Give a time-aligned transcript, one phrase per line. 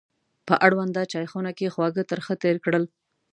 [0.47, 2.83] په اړونده چایخونه کې خواږه ترخه تېر کړل.